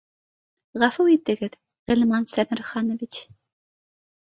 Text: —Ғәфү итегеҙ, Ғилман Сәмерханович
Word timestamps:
—Ғәфү 0.83 1.05
итегеҙ, 1.17 1.59
Ғилман 1.95 2.29
Сәмерханович 2.35 3.25